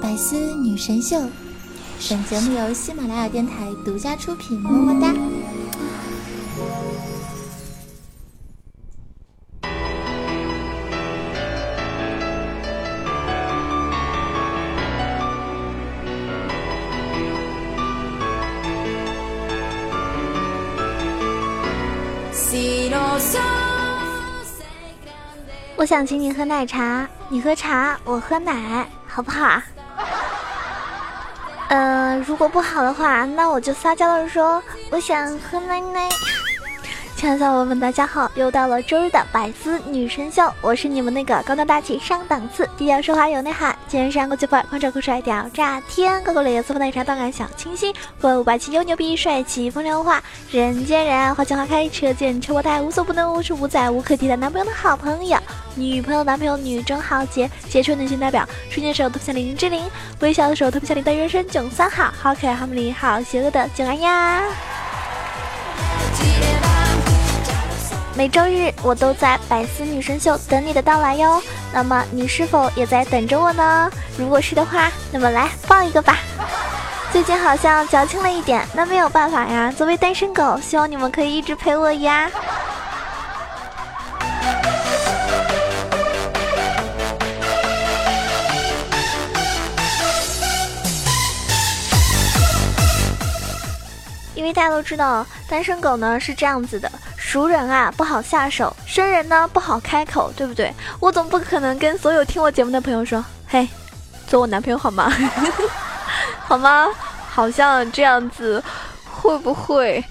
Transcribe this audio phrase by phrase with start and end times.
[0.00, 1.18] 百思女神秀，
[2.08, 5.14] 本节目由喜马拉雅电台独家出品，么么哒。
[25.76, 29.62] 我想请你喝奶茶，你喝茶，我喝奶，好不好？
[31.68, 34.60] 嗯，如果不好的话，那我就撒娇的说，
[34.90, 36.08] 我想喝奶奶。
[37.24, 38.30] 亲爱的小伙伴们，大家好！
[38.34, 55.38] 又到了周日的百思女神秀，我是你们那个高端大气上档次、低调奢华有内涵、今天上个最快、狂拽酷帅屌炸天、高高冷颜色奶茶动感小清新、怪物霸气又牛逼、帅气风流话、人见人爱、花见花开、车见车爆胎、无所不能、无处不在、无可替代男朋友的好朋友、
[55.76, 59.82] 女朋友、男朋友、女中豪杰、杰出女性代表、出现的时候特别像林志玲，
[60.20, 64.42] 微笑的时候特别像林的人生囧三好，好可爱、好美丽、好邪恶的囧安呀！
[68.16, 71.42] 每周日我都在百思女神秀等你的到来哟。
[71.72, 73.90] 那么你是否也在等着我呢？
[74.16, 76.16] 如果是的话，那么来抱一个吧。
[77.10, 79.72] 最近好像矫情了一点，那没有办法呀。
[79.76, 82.30] 作为单身狗，希望你们可以一直陪我呀。
[94.36, 96.90] 因为大家都知道，单身狗呢是这样子的。
[97.34, 100.72] 熟人啊不好下手，生人呢不好开口，对不对？
[101.00, 103.68] 我总不可能跟所有听我节目的朋友说：“嘿，
[104.28, 105.12] 做我男朋友好吗？”
[106.46, 106.86] 好吗？
[107.28, 108.62] 好像这样子
[109.10, 110.04] 会不会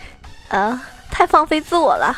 [0.49, 0.77] 呃
[1.09, 2.13] 太放飞自我了？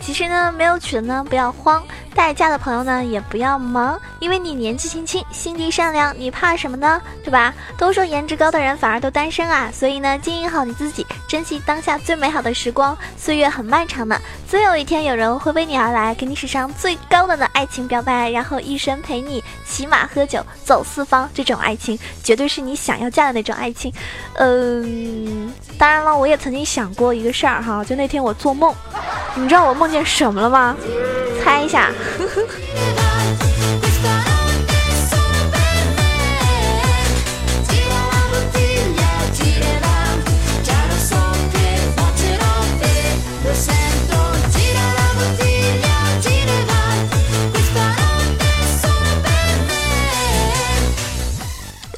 [0.00, 1.82] 其实呢，没有取的呢不要慌。
[2.14, 7.00] 待嫁的朋友呢，也不要忙，因为你年纪轻轻，心地善良，你怕什么呢？
[7.22, 7.52] 对吧？
[7.76, 12.96] 都说颜值高的人反而都单身啊，所以呢，经营好你自己，珍惜当下最美好的时光。
[13.16, 21.28] 岁月很漫长呢，总有一天有人会为你而来，给你史上最高冷的爱情表白，然后一生陪你骑马喝酒走四方。
[21.34, 23.92] 这种爱情绝对是你想要嫁的那种爱情。
[24.34, 28.72] 嗯，当然了，我也曾经想过一个事儿哈，就那天我做梦，
[29.34, 30.76] 你知道我梦见什么了吗？
[31.42, 31.90] 猜一下。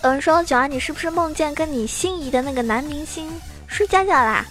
[0.02, 3.28] 有人说：“九儿，你是不是梦见跟你心仪的那个男明星
[3.66, 4.44] 睡觉觉啦？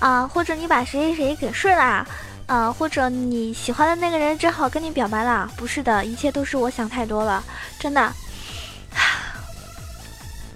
[0.00, 2.04] 啊，或者你把谁谁谁给睡啦？”
[2.48, 5.48] 啊，或者你喜欢的那个人正好跟你表白了？
[5.54, 7.44] 不是的，一切都是我想太多了，
[7.78, 8.10] 真的。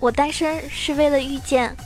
[0.00, 1.76] 我单身是为了遇见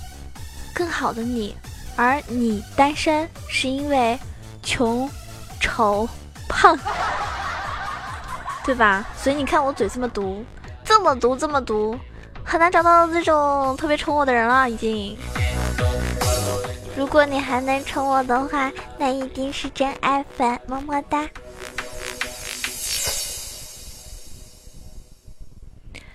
[0.73, 1.55] 更好的你，
[1.97, 4.17] 而你单身是因为
[4.63, 5.11] 穷、
[5.61, 6.09] 丑、
[6.49, 6.79] 胖，
[8.65, 9.05] 对吧？
[9.21, 10.45] 所以你看我嘴这么毒，
[10.85, 11.99] 这么毒，这么毒，
[12.45, 15.19] 很难找到这种特别宠我的人了，已经。
[16.97, 21.29] 如果你还能宠我的话，那一定是真爱粉，么么哒。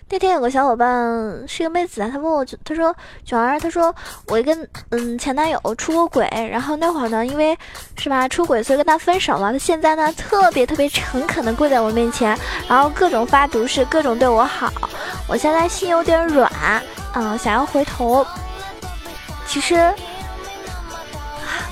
[0.09, 2.93] 那天有个小伙伴是个妹子啊，她问我，她说
[3.23, 4.57] ：“九儿，她说我一个
[4.89, 7.55] 嗯前男友出过轨，然后那会儿呢，因为
[7.97, 9.53] 是吧出轨，所以跟他分手了。
[9.53, 12.37] 他现在呢，特别特别诚恳的跪在我面前，
[12.67, 14.73] 然后各种发毒誓，各种对我好。
[15.27, 16.51] 我现在心有点软，
[17.13, 18.25] 嗯，想要回头。
[19.45, 19.93] 其实。”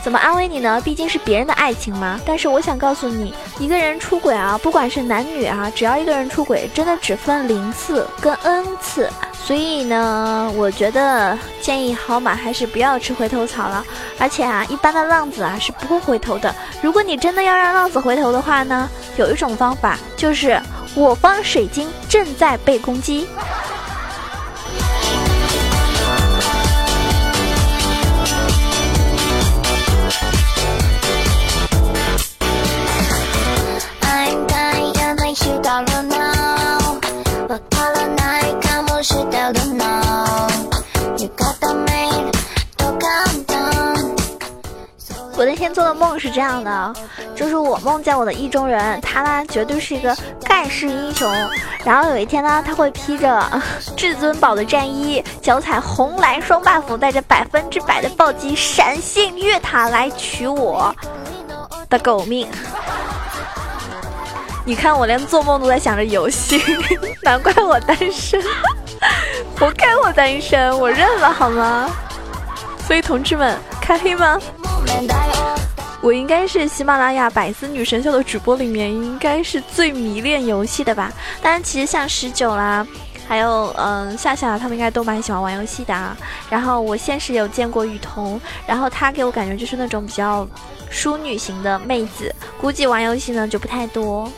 [0.02, 0.82] 怎么安慰你呢？
[0.84, 2.20] 毕竟是别人的爱情嘛。
[2.26, 9.10] 但是我想告诉你，一个人出轨啊，不管是男女啊，只要一个人出轨，真的只分零次跟 n 次。
[9.34, 13.84] 所以呢，我觉得建议好马还是不要吃回头草了。
[14.20, 16.54] 而且啊，一般的浪子啊是不会回头的。
[16.82, 18.88] 如果你真的要让浪子回头的话呢，
[19.18, 20.62] 有一种方法就是
[20.96, 23.28] 我方水晶正在被攻击。
[45.40, 46.94] 我那天做的梦是这样的，
[47.34, 50.14] 就是我梦见我的意中人，他呢绝对是一个
[50.44, 51.34] 盖世英雄。
[51.86, 53.42] 然后有一天呢，他会披着
[53.96, 60.94] 至尊宝的战衣，脚踩红蓝双 buff，带着百分之百的暴击，闪现越塔来取我
[61.90, 62.46] 的狗命。
[64.66, 66.62] 你看我连做梦都在想着游戏，
[67.24, 68.44] 难怪我单身，
[69.58, 71.90] 活该我单身，我认了好吗？
[72.86, 74.38] 所以同志们，开黑吗？
[76.02, 81.12] 我应该是喜马拉雅百思女神秀的主播里面，应该是最迷恋游戏的吧。
[81.42, 82.88] 当然，其实像十九啦，
[83.28, 85.94] 还有嗯夏夏他们应该都蛮喜欢玩游戏的。
[85.94, 86.16] 啊。
[86.50, 90.48] 然后我现实有见过雨桐，然后她给我感觉就是那种比较
[90.90, 94.32] 淑女型的妹子，估计玩游戏呢就不太多。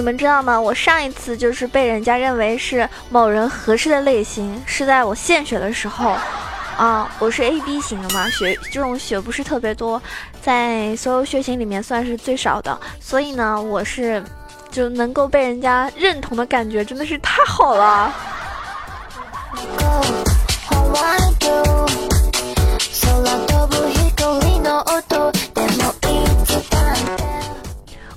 [0.00, 0.58] 你们知道吗？
[0.58, 6.16] 我上一次就是被人家认为是某人合适的类型，是在我献血的时候，
[6.78, 10.00] 啊，我是 A B 型的嘛，血这种血不是特别多，
[10.40, 14.24] 在所有血型里面算是最少的，所以呢，我是
[14.70, 18.10] 就能够被人家认同的感觉真的是太好了。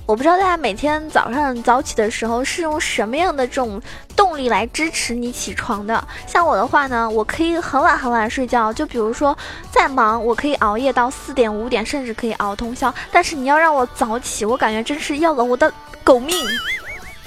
[0.06, 3.80] 我不知道大家每天早上早起的时候是用什么样的这种
[4.14, 6.06] 动力来支持你起床的。
[6.26, 9.36] 像我的话呢，我可以很晚很晚睡觉，就比如说
[9.70, 12.92] 再忙，我可以熬夜到四点五点，甚至可以熬通宵。
[13.10, 15.72] 但是你要让我早起，我感觉真是要了我的
[16.02, 16.36] 狗命。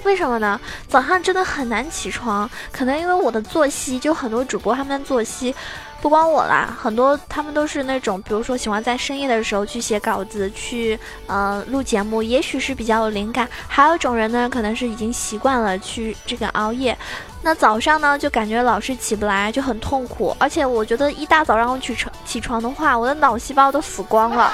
[0.03, 0.59] 为什么呢？
[0.87, 5.53] 早上真的很难起床，可能因为我的作息，就很多主播他们的作息。
[5.99, 13.49] 不光我啦，很多他们都是那种，比如说喜欢在深夜的时候去写稿子，去呃录节目，也许是比较有灵感。
[13.67, 16.97] 还有一种人呢，可能是已经习惯了去这个熬夜，
[17.41, 20.35] 那早上呢就感觉老是起不来，就很痛苦。
[20.39, 24.53] 而且我觉得一大早让我起床起床的话，我的脑细胞都死光了。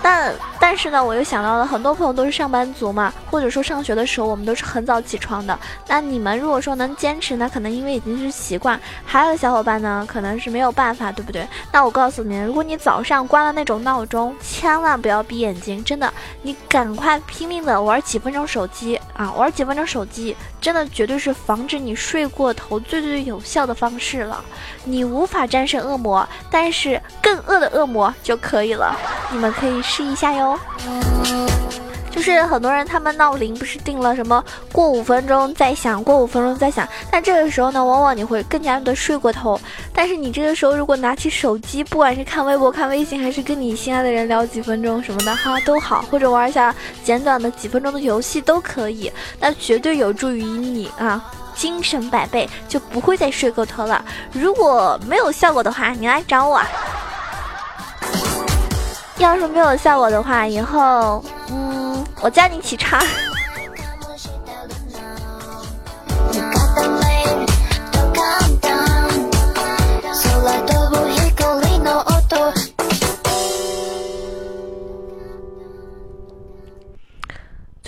[0.00, 0.32] 但
[0.68, 5.56] 但是呢，我又想到了很多朋友都是上班族嘛，或者说上学的时候我们都是很早起床的。
[5.86, 11.46] 那你们如果说能坚持，那可能因为已经是习惯；还有小伙伴呢，可能是没有办法，对不对？
[11.70, 24.44] 那我告诉你，如果你早上关了那种闹钟，千万不要闭眼睛，真的，你赶快拼命的玩几分钟手机啊，玩几分钟手机，真的绝对是防止你睡过头最最有效的方式了。
[24.82, 28.92] 你无法战胜恶魔，但是更恶的恶魔就可以了。
[29.30, 29.76] 你们可以。
[29.82, 30.55] 试一下哟，
[32.10, 34.42] 就是很多人他们闹铃不是定了什么
[34.72, 39.60] 过五分钟再响，过五分钟再响，但这个时候呢，往往你会更加的睡过头。
[39.92, 46.74] 但是你这个时候如果拿起手机，不管是看微博、看微信，还是跟你心爱的人聊几分钟什么的哈，都好，或者玩一下
[47.04, 51.22] 简短的几分钟的游戏都可以，那绝对有助于你啊
[51.54, 54.02] 精神百倍，就不会再睡过头了。
[54.32, 56.62] 如果没有效果的话，你来找我。
[59.18, 63.00] 要是没有效果的话，以后，嗯，我叫你起床。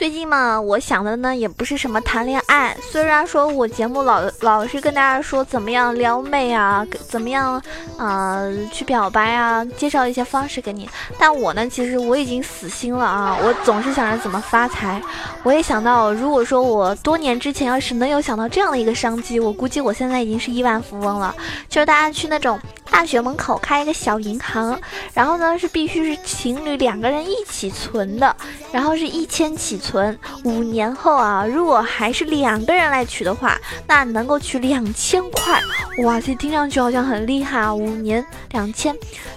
[0.08, 2.74] 最近嘛，我想的呢也不是什么谈恋爱。
[2.80, 7.62] 虽然说我节目老老是跟大家说怎么样撩妹啊，怎么样
[7.98, 8.40] 啊
[8.72, 10.88] 去表白啊，介绍一些方式给你，
[11.18, 13.36] 但我呢，其实我已经死心了啊！
[13.42, 14.98] 我总是想着怎么发财。
[15.42, 21.34] 我也想到，如果说我多年之前要是能有想到这样的一个商机，我估计我现在已经是亿万富翁了。
[21.68, 22.58] 就是大家去那种。
[22.90, 24.78] 大学门口开一个小银行，
[25.14, 28.34] 然后呢是必须是情侣两个人一起存的，
[28.72, 35.60] 然后是一千起存，五年后啊，如果还是两个人来取的话，那能够取两千块，
[36.02, 38.96] 哇，这听上去好像很厉害啊，五年两千，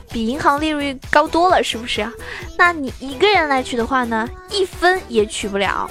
[0.09, 2.07] 比银行利率高多了，是不是？
[2.57, 5.89] 那你一个人来取的话呢，一分也取不了，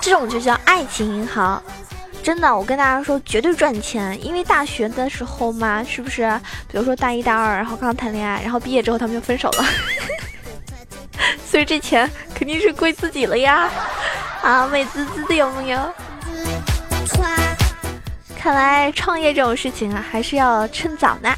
[0.00, 1.62] 这种就叫爱情银行。
[2.28, 4.22] 真的，我跟大家说，绝对赚钱。
[4.22, 6.30] 因为大学的时候嘛，是不是？
[6.70, 9.64] 比如说大一、大二，然后刚谈恋爱，然后毕业之后他们就分手了，
[11.50, 13.70] 所以这钱肯定是归自己了呀！
[14.42, 15.80] 啊，美滋滋的有没有？
[18.38, 21.34] 看来创业这种事情啊，还是要趁早呢。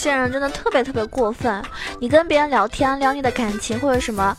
[0.00, 1.62] 有些人真的特别特别过分，
[1.98, 4.34] 你跟别人聊天聊你的感情或者什么，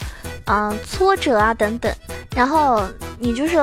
[0.47, 1.93] 嗯，挫折啊等等，
[2.35, 2.83] 然后
[3.19, 3.59] 你就是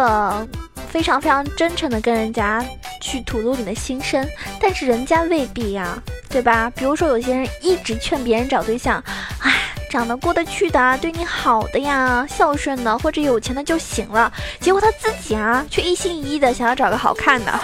[0.89, 2.65] 非常非常真诚的跟人家
[3.01, 4.25] 去吐露你的心声，
[4.61, 6.71] 但是人家未必呀，对吧？
[6.77, 9.03] 比如说有些人一直劝别人找对象，
[9.41, 9.53] 唉，
[9.91, 17.53] 长得过得去的，对你好的呀，孝顺的或者有钱的就行了，结果他自己啊却一心一意的想要找个好看的。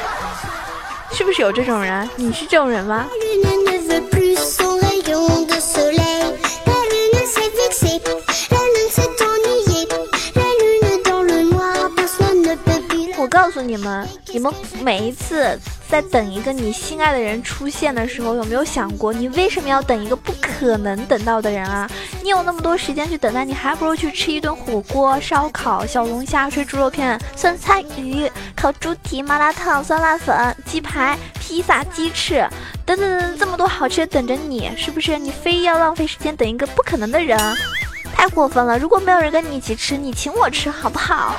[1.12, 2.10] 是不是有这种人？
[2.16, 3.06] 你是这种人吗？
[13.54, 15.56] 告诉你们，你们每一次。
[15.86, 21.88] 在等一个你心爱的人出现的时候，有没有想过你为什么要等一个不可能等到的人啊？
[22.20, 32.44] 你有那么多时间去等待，你还不如去吃一顿火锅、烧烤、小龙虾、吹猪肉片、酸菜鱼、烤猪蹄、麻辣烫、酸辣粉、鸡排、披萨、鸡翅，
[32.84, 35.16] 等等等，这么多好吃的等着你，是不是？
[35.16, 37.38] 你非要浪费时间等一个不可能的人，
[38.16, 38.76] 太过分了！
[38.76, 41.36] 如果没有人跟你一起吃，你请我吃好不好？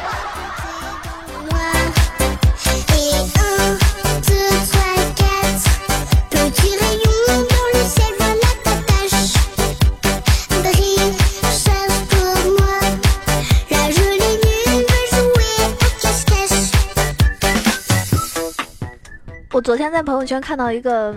[19.65, 21.11] 昨天在朋友圈看到一个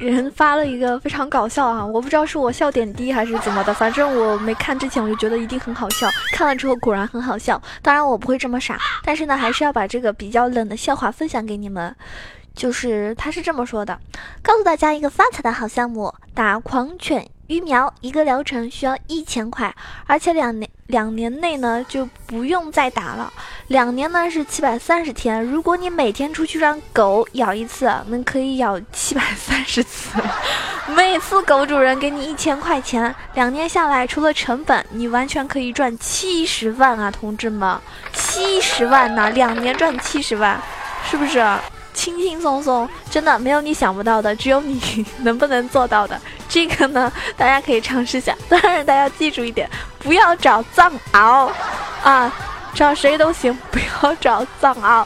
[0.00, 7.62] 人发了一个非常搞笑啊，我不知道是我笑点低还是怎么的，反正我没看之前我就觉得一定很好笑，看了之后果然很好笑。
[7.80, 11.94] 当然我不会这么傻，但是呢还是要把这个比较冷的笑话分享给你们。
[12.52, 13.96] 就是他是这么说的，
[14.42, 17.24] 告诉大家一个发财的好项目，打狂犬。
[17.46, 19.72] 疫苗一个疗程需要一千块，
[20.06, 23.32] 而且两年两年内呢就不用再打了。
[23.68, 30.18] 两年呢是七百三十天，如果你每天出去让狗咬一次，那可以咬七百三十次。
[30.96, 37.78] 每次狗主人给你一千块钱，两年下来除了成本，你完全可以赚七十万啊，同志们，
[38.14, 40.58] 七十万呢，两年赚七十万，
[41.08, 41.46] 是不是？
[41.98, 46.16] 轻轻松松，真的没有你想不到的，只有你能不能做到的。
[46.48, 48.36] 这个呢，大家可以尝试下。
[48.48, 51.50] 当然，大家记住一点，不要找藏獒
[52.04, 52.32] 啊，
[52.72, 55.04] 找谁都行，不要找藏獒。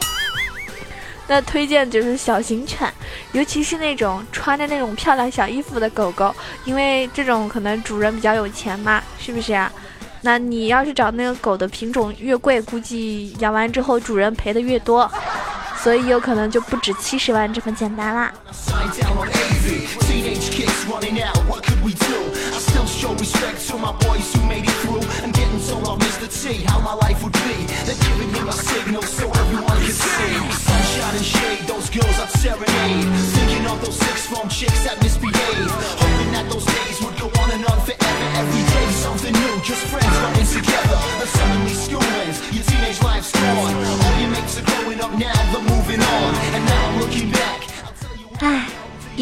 [1.25, 2.93] 那推荐就是小型犬，
[3.31, 6.31] 尤其是那种穿着那种漂亮小衣服的狗狗，
[6.63, 9.71] 因为这种可能主人比较有钱嘛，是不是呀？
[10.21, 15.11] 那你要是找那个狗的品种越贵，估计养完之后主人赔的越多。
[15.83, 18.33] 所以有可能就不止七十万这么简单啦。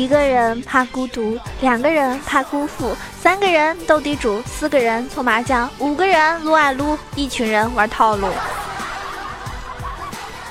[0.01, 8.27] 一个人怕孤独，两个人怕辜负，三个人斗地主，四个人搓麻将，五个人撸啊撸，一群人玩套路。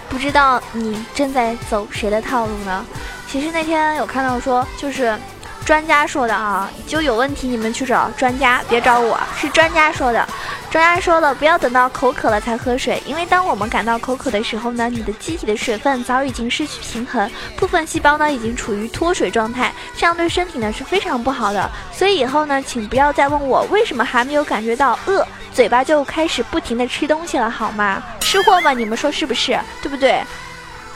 [0.09, 2.87] 不知道你正在走谁的套路呢？
[3.27, 5.19] 其实那天有看到说，就是
[5.65, 10.27] 专家说的啊，就有问题你们去找专家，别找我，是专家说的。
[10.69, 21.71] 专家说了，不要等到口渴了才喝水，因为当我们感到口渴的时候呢，你的机体的水分早已经失去平衡，部分细胞呢已经处于脱水状态，这样对身体呢是非常不好的。
[21.93, 28.03] 所以以后呢，请不要再问我为什么还没有感觉到饿，嘴巴就开始不停的吃东西了，好吗？
[28.21, 29.59] 吃货们，你们说是不是？
[29.83, 30.23] 对不对？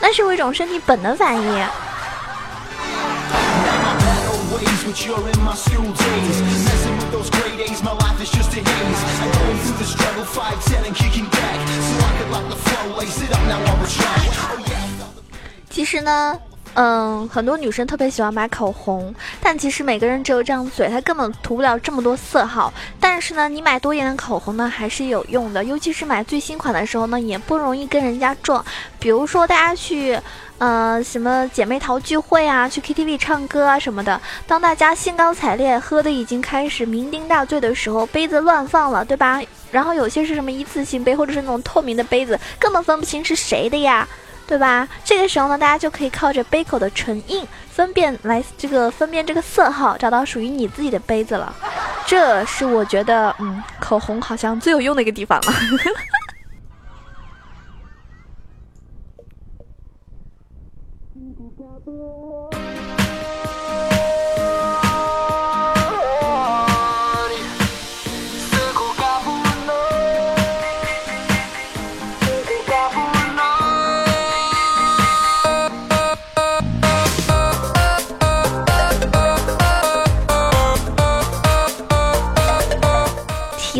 [0.01, 1.65] 那是我一种身体本能反应。
[15.70, 16.38] 其实呢，
[16.75, 22.71] 嗯，很多女生特别喜欢买口红，但其实每个人只有这张嘴，她根本涂不了这么多色号。
[22.99, 28.63] 但是呢，你买多一点的口红呢，还是有用的，尤其是买最新款的时候呢，也不容易跟人家撞。
[28.99, 30.19] 比如说大家去。
[30.57, 34.21] 呃，什么姐妹淘聚会啊，去 KTV 唱歌啊什么的。
[34.47, 39.41] 当大家兴高采烈喝的已经开始酩酊大醉的时候，杯子乱放了，对吧？
[39.69, 44.07] 然后有些是什么一次性杯，或者是那种透明的杯子，根本分不清是谁的呀，
[44.47, 44.87] 对吧？
[45.03, 51.53] 这个时候呢，大家就可以靠着杯口的唇印分辨来这个分辨这个色号，找到属于你自己的杯子了。
[52.05, 55.51] 这是我觉得，嗯，口红好像最有用的一个地方了。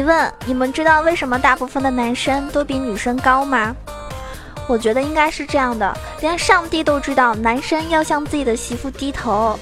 [0.06, 3.76] 问，你们知道为什么大部分的男生都比女生高吗？
[4.68, 9.60] 我觉得应该是这样的，连上帝都知道男生要向自己的媳妇低头。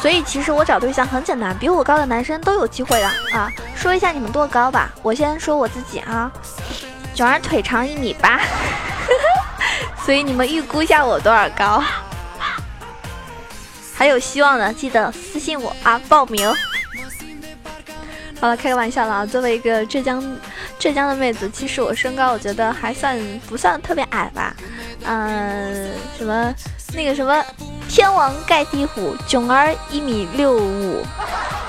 [0.00, 3.50] 所以其实我找对象很简单，比我高的男生都有机会的啊！
[3.74, 6.30] 说一下你们多高吧，我先说我自己啊，
[7.14, 8.40] 九儿腿长一米八，
[10.06, 11.82] 所以你们预估一下我多少高？
[13.92, 16.48] 还有希望的记得私信我啊，报名。
[18.40, 19.26] 好了，开个玩笑了啊！
[19.26, 20.22] 作为一个浙江
[20.78, 23.18] 浙江的妹子，其实我身高我觉得还算
[23.48, 24.54] 不算特别矮吧？
[25.04, 26.54] 嗯，什么
[26.94, 27.44] 那个什么。
[27.88, 31.02] 天王盖地虎，囧儿一米六五，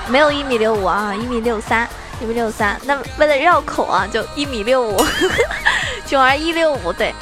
[0.06, 1.88] 没有一米六五啊，一米六三，
[2.20, 2.78] 一米六三。
[2.84, 5.02] 那为了绕口啊，就一米六五，
[6.04, 7.14] 囧儿一六五，对，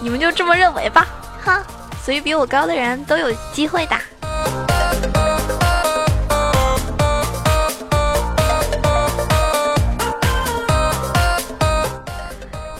[0.00, 1.08] 你们就这么认为吧，
[1.44, 1.60] 哈。
[2.04, 3.96] 所以比我高的人都有机会的。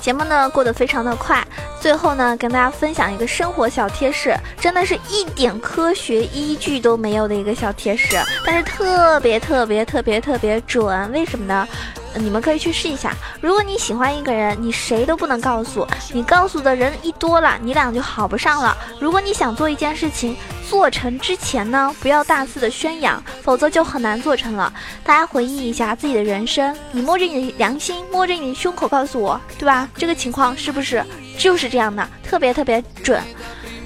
[0.05, 1.43] 节目呢过得非常的快。
[1.81, 11.11] 最后呢，跟大家分享一个生活小贴士，真的是一点科学依据都没有的一个小贴士，但是特别特别特别特别准。
[11.11, 11.67] 为什么呢？
[12.17, 13.15] 你们可以去试一下。
[13.41, 18.77] 如果你喜欢一个人，你谁都不能告诉你，告诉的人一多了，你俩就好不上了。
[19.01, 20.37] 如果你想做一件事情，
[20.69, 24.73] 做成之前呢，不要大肆的宣扬，否则就很难做成了。
[25.05, 29.89] 大家回忆一下自己的人生，你摸着你的良心，摸着你的胸口告诉我，对吧？
[29.97, 31.05] 这个情况是不是
[31.39, 32.07] 就是这样的？
[32.23, 33.23] 特别特别准。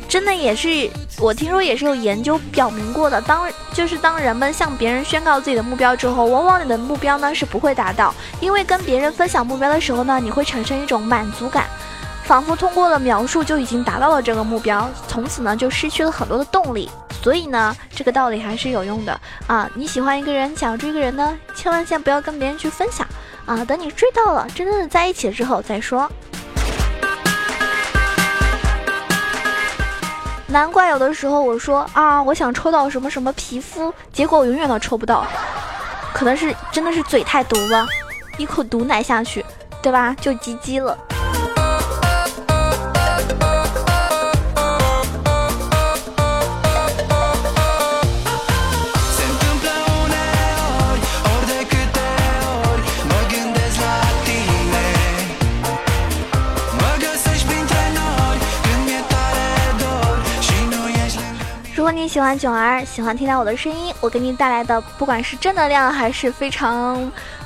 [0.08, 3.20] 真的也是，我听说也是有研究表明过的。
[3.20, 11.66] 当就是当人们向别人宣告自己的目标之后，往往你的目标呢是不会达到，因为跟别人分享目标的时候呢，你会产生一种满足感，
[12.28, 16.90] 仿佛通过了描述就已经达到了这个目标，从此呢就失去了很多的动力。
[17.22, 19.66] 所以呢，这个道理还是有用的啊！
[19.72, 23.06] 你喜欢一个人，想追一个人呢，千万先不要跟别人去分享
[23.46, 26.06] 啊，等你追到了，真正的在一起了之后再说。
[30.48, 35.26] 难怪有的时候我说啊，我想抽到什么什么皮肤，结果我永远都抽不到，
[36.12, 37.86] 可能是真的是嘴太毒了，
[38.36, 39.42] 一口毒奶下去，
[39.80, 40.14] 对吧？
[40.20, 40.96] 就 GG 了。
[62.08, 66.98] 喜欢囧儿，喜欢听到我的声音，我给你带来的不管是正能量还是非常，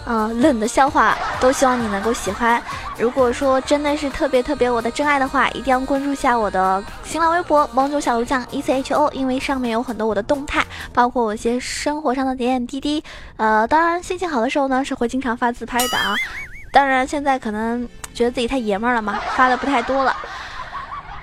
[0.06, 2.62] 嗯冷的笑话，都希望你能够喜欢。
[2.96, 13.02] 如果说真的是特别特别我的真爱的话，一定要关注一下我的新浪微博“萌九小鹿酱 E C H O”，因为上面有很多我的动态，包括我一些生活上的点点滴滴。
[13.36, 16.14] 呃，当然心情好的时候呢，是会经常发自拍的啊。
[16.72, 20.16] 当然现在可能觉得自己太爷们儿了嘛，发的不太多了。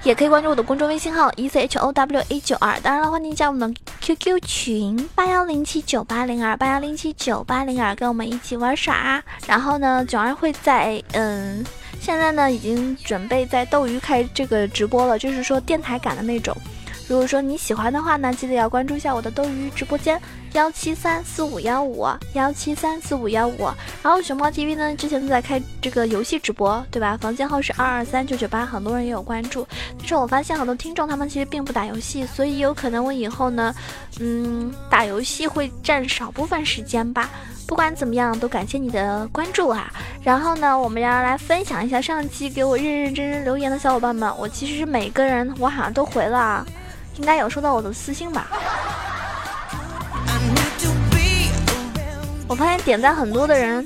[0.03, 9.21] 也可以关注我的公众微信号 e c h o w a 九二，当然了，欢迎加我们的 QQ 群八幺零七九八零二八幺零七九八零二，跟我们一起玩耍。
[9.45, 11.65] 然后呢，九儿会在嗯，
[11.99, 16.55] 现在呢已经准备在斗鱼开这个直播了，就是说电台感的那种。
[17.09, 20.21] 如果说你喜欢的话呢，记得要关注一下我的斗鱼直播间
[20.53, 23.63] 幺七三四五幺五幺七三四五幺五。
[24.03, 27.17] 然后熊猫 TV 呢，之前都在开这个游戏直播，对吧？
[27.17, 29.67] 房间号是二二三九九八，很多人也有关注。
[29.97, 33.73] 但是我发现很多听众他们其实并不打游戏，所以有可能我以后呢，
[34.19, 37.27] 嗯，打游戏会占少部分时间吧。
[37.67, 39.91] 不管怎么样，都感谢你的关注啊。
[40.21, 46.63] 然后呢，我们要来分享一下上期给我认认真真留言的小伙伴们，我其实是每个人我好像都回了。
[47.19, 48.47] 应该有收到我的私信吧？
[52.47, 53.85] 我发现点赞很多的人，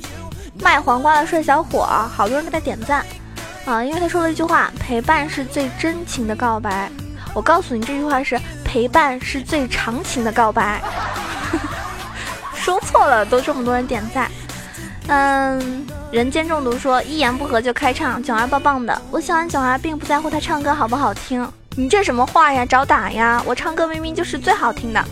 [0.62, 3.04] 卖黄瓜的帅小伙，好多人给他点赞
[3.66, 6.90] 啊，因为他说了一句话：“陪伴是最真情的告白。”
[7.34, 10.80] 我告诉你，这句话是“陪伴是最长情的告白”。
[12.54, 14.30] 说错了，都这么多人点赞。
[15.08, 19.02] 嗯，人间中毒说一言不合就开唱，囧儿棒棒的。
[19.10, 21.52] 我喜欢囧儿，并不在乎他唱歌好不好听。
[21.76, 22.64] 你这什么话呀？
[22.64, 23.42] 找打呀！
[23.46, 25.04] 我唱歌明明就是最好听的，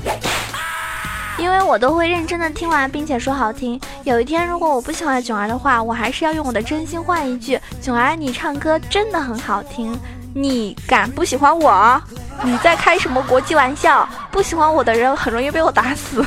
[1.38, 3.80] 因为我都会认真的听完，并且说好听。
[4.04, 9.98] 有一天如果我不喜欢囧儿的话，我还是要用我的真心换一句：囧儿，你唱歌真的很好听。
[10.36, 12.00] 你敢不喜欢我？
[12.44, 14.08] 你在开什么国际玩笑？
[14.30, 16.24] 不喜欢我的人很容易被我打死。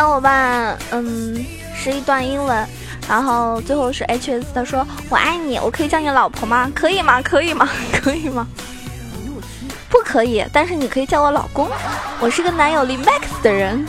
[0.00, 1.44] 小伙伴，嗯，
[1.76, 2.66] 是一段英文，
[3.06, 6.72] 然后最后是 H S，他说我爱你，我可以叫你老婆吗？
[6.74, 7.20] 可以吗？
[7.20, 7.68] 可以吗？
[8.02, 8.48] 可以吗？
[9.90, 11.68] 不可以，但是你可以叫我老公，
[12.18, 13.84] 我是个男友力 max 的人。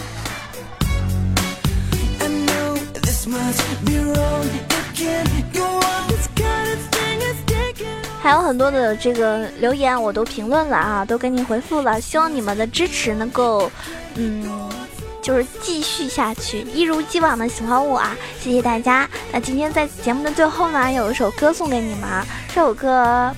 [8.22, 13.72] 还有很多的这个留言我都评论了啊，都给你回复了，希望你们的支持能够，
[14.16, 14.44] 嗯，
[15.22, 19.08] 就是继续下去，一如既往的喜欢我啊，谢谢大家。
[19.32, 23.34] 那今天在节目的最后呢，有一首歌送给你们，这首歌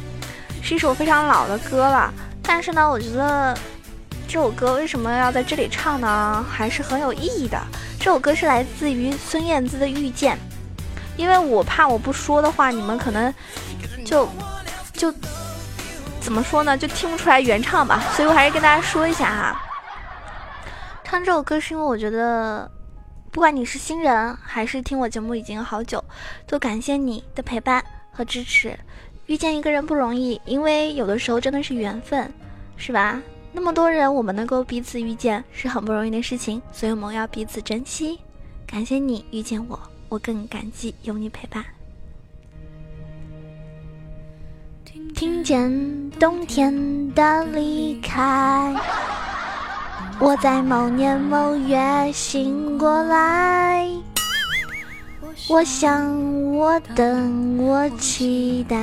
[0.62, 3.58] 是一首非常老的歌了，但是呢，我觉得
[4.28, 6.46] 这首歌为什么要在这里唱呢？
[6.50, 7.60] 还是很有意义的。
[8.00, 10.36] 这首歌是来自于孙燕姿的《遇见》，
[11.18, 13.34] 因为我怕我不说的话，你们可能
[14.06, 14.28] 就。
[14.94, 15.12] 就
[16.22, 16.78] 怎么说呢？
[16.78, 19.63] 就听不出来原唱吧，所以我还是跟大家说一下哈。
[21.14, 22.68] 唱这首歌是因为我觉得，
[23.32, 26.04] 不管你是新人还是听我节目已经好久，
[26.48, 28.76] 都感谢你的陪伴和支持。
[29.28, 32.34] 遇见一个人不容易，因为有的时候真的是缘分，
[32.78, 33.22] 是吧？
[33.52, 38.20] 那么多人，我们能够彼此遇见是很不容易的事情，所以我们要彼此珍惜。
[38.66, 41.64] 感谢你遇见我，我更感激有你陪伴。
[45.14, 48.76] 听见冬天的离开，
[50.20, 53.88] 我在某年某月醒过来。
[55.50, 58.78] 我想，我等，我期待，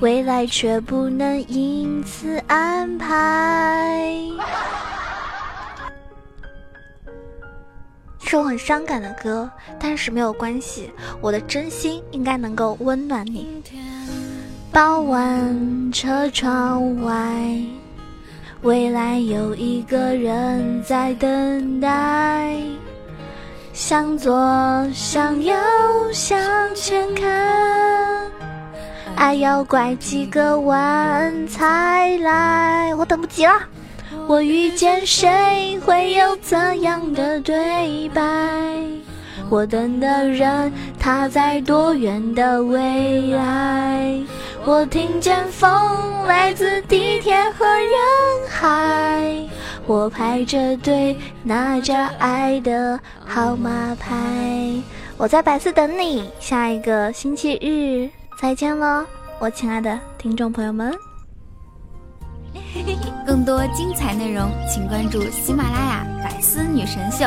[0.00, 4.18] 未来却不能因此安排。
[8.18, 10.90] 是首很伤感的歌，但是没有关系，
[11.20, 13.62] 我的真心应该能够温暖你。
[14.72, 17.60] 傍晚，车窗外，
[18.62, 22.56] 未来有一个人在等待。
[23.72, 24.34] 向左，
[24.92, 25.54] 向右，
[26.12, 26.36] 向
[26.74, 28.26] 前看，
[29.14, 32.92] 爱要拐几个弯才来。
[32.96, 33.52] 我等不及了，
[34.26, 38.20] 我遇见谁会有怎样的对白？
[39.48, 44.20] 我等的人，他在多远的未来？
[44.64, 49.48] 我听见风来自地铁和人海，
[49.86, 54.14] 我排着队拿着爱的号码牌，
[55.16, 59.04] 我在百思等你，下一个星期日再见喽，
[59.38, 60.94] 我亲爱的听众朋友们。
[63.26, 67.24] 更多精彩内容，请关注喜马拉雅《百思女神秀》。